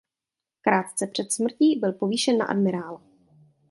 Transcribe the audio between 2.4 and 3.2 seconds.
admirála.